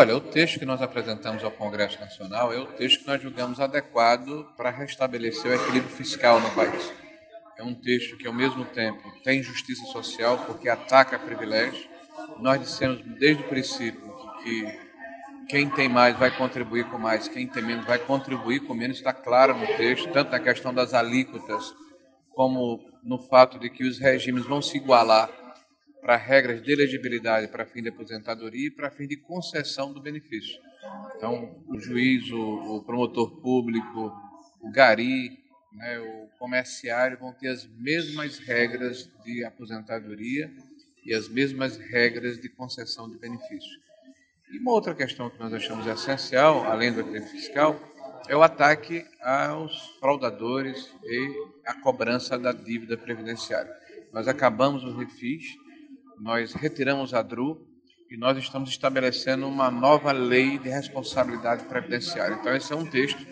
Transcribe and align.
Olha, 0.00 0.16
o 0.16 0.20
texto 0.20 0.60
que 0.60 0.64
nós 0.64 0.80
apresentamos 0.80 1.42
ao 1.42 1.50
Congresso 1.50 1.98
Nacional 1.98 2.52
é 2.52 2.58
o 2.60 2.66
texto 2.66 3.00
que 3.00 3.08
nós 3.08 3.20
julgamos 3.20 3.58
adequado 3.58 4.46
para 4.56 4.70
restabelecer 4.70 5.50
o 5.50 5.54
equilíbrio 5.56 5.90
fiscal 5.90 6.38
no 6.38 6.48
país. 6.52 6.92
É 7.56 7.64
um 7.64 7.74
texto 7.74 8.16
que, 8.16 8.28
ao 8.28 8.32
mesmo 8.32 8.64
tempo, 8.66 9.02
tem 9.24 9.42
justiça 9.42 9.84
social, 9.86 10.38
porque 10.46 10.68
ataca 10.68 11.18
privilégios. 11.18 11.88
Nós 12.38 12.60
dissemos 12.60 13.02
desde 13.18 13.42
o 13.42 13.48
princípio 13.48 14.00
que 14.44 14.78
quem 15.48 15.68
tem 15.68 15.88
mais 15.88 16.16
vai 16.16 16.30
contribuir 16.30 16.84
com 16.84 16.96
mais, 16.96 17.26
quem 17.26 17.48
tem 17.48 17.64
menos 17.64 17.84
vai 17.84 17.98
contribuir 17.98 18.60
com 18.60 18.74
menos, 18.74 18.98
está 18.98 19.12
claro 19.12 19.52
no 19.58 19.66
texto, 19.66 20.12
tanto 20.12 20.30
na 20.30 20.38
questão 20.38 20.72
das 20.72 20.94
alíquotas, 20.94 21.74
como 22.36 22.88
no 23.02 23.18
fato 23.18 23.58
de 23.58 23.68
que 23.68 23.82
os 23.82 23.98
regimes 23.98 24.46
vão 24.46 24.62
se 24.62 24.76
igualar 24.76 25.28
para 26.08 26.16
regras 26.16 26.62
de 26.62 26.72
elegibilidade 26.72 27.48
para 27.48 27.66
fim 27.66 27.82
de 27.82 27.90
aposentadoria 27.90 28.68
e 28.68 28.70
para 28.70 28.90
fim 28.90 29.06
de 29.06 29.14
concessão 29.14 29.92
do 29.92 30.00
benefício. 30.00 30.58
Então, 31.14 31.62
o 31.68 31.78
juiz, 31.78 32.30
o, 32.30 32.76
o 32.76 32.82
promotor 32.82 33.30
público, 33.42 34.10
o 34.58 34.70
gari, 34.70 35.38
né, 35.70 35.98
o 35.98 36.26
comerciário 36.38 37.18
vão 37.18 37.34
ter 37.34 37.48
as 37.48 37.66
mesmas 37.66 38.38
regras 38.38 39.06
de 39.22 39.44
aposentadoria 39.44 40.50
e 41.04 41.12
as 41.12 41.28
mesmas 41.28 41.76
regras 41.76 42.40
de 42.40 42.48
concessão 42.48 43.10
de 43.10 43.18
benefício. 43.18 43.78
E 44.50 44.58
uma 44.60 44.72
outra 44.72 44.94
questão 44.94 45.28
que 45.28 45.38
nós 45.38 45.52
achamos 45.52 45.86
essencial, 45.86 46.64
além 46.64 46.90
do 46.90 47.00
equilíbrio 47.00 47.30
fiscal, 47.30 47.78
é 48.26 48.34
o 48.34 48.42
ataque 48.42 49.04
aos 49.20 49.90
fraudadores 50.00 50.90
e 51.04 51.28
a 51.66 51.74
cobrança 51.74 52.38
da 52.38 52.52
dívida 52.52 52.96
previdenciária. 52.96 53.76
Nós 54.10 54.26
acabamos 54.26 54.82
o 54.84 54.96
refis, 54.96 55.67
nós 56.20 56.52
retiramos 56.54 57.14
a 57.14 57.22
DRU 57.22 57.66
e 58.10 58.16
nós 58.16 58.38
estamos 58.38 58.70
estabelecendo 58.70 59.46
uma 59.46 59.70
nova 59.70 60.12
lei 60.12 60.58
de 60.58 60.68
responsabilidade 60.68 61.64
previdenciária. 61.64 62.34
Então, 62.34 62.54
esse 62.54 62.72
é 62.72 62.76
um 62.76 62.86
texto 62.86 63.24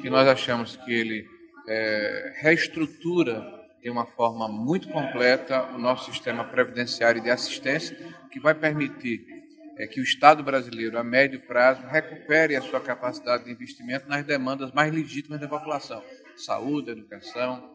que 0.00 0.08
nós 0.08 0.26
achamos 0.26 0.76
que 0.76 0.92
ele 0.92 1.26
é, 1.68 2.32
reestrutura 2.36 3.52
de 3.82 3.90
uma 3.90 4.06
forma 4.06 4.48
muito 4.48 4.88
completa 4.88 5.62
o 5.74 5.78
nosso 5.78 6.10
sistema 6.10 6.42
previdenciário 6.44 7.22
de 7.22 7.30
assistência, 7.30 7.94
que 8.30 8.40
vai 8.40 8.54
permitir 8.54 9.26
é, 9.76 9.86
que 9.86 10.00
o 10.00 10.02
Estado 10.02 10.42
brasileiro, 10.42 10.98
a 10.98 11.04
médio 11.04 11.40
prazo, 11.40 11.82
recupere 11.86 12.56
a 12.56 12.62
sua 12.62 12.80
capacidade 12.80 13.44
de 13.44 13.50
investimento 13.50 14.08
nas 14.08 14.24
demandas 14.24 14.72
mais 14.72 14.92
legítimas 14.92 15.38
da 15.38 15.48
população: 15.48 16.02
saúde, 16.34 16.92
educação, 16.92 17.74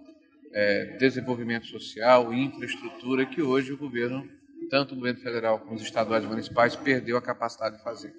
é, 0.51 0.97
desenvolvimento 0.97 1.67
social, 1.67 2.33
infraestrutura, 2.33 3.25
que 3.25 3.41
hoje 3.41 3.71
o 3.71 3.77
governo 3.77 4.27
tanto 4.69 4.93
o 4.93 4.95
governo 4.95 5.19
federal 5.19 5.59
como 5.59 5.75
os 5.75 5.81
estaduais 5.81 6.23
e 6.23 6.27
municipais 6.27 6.75
perdeu 6.75 7.17
a 7.17 7.21
capacidade 7.21 7.77
de 7.77 7.83
fazer. 7.83 8.13